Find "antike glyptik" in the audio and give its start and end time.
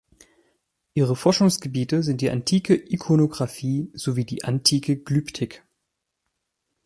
4.43-5.63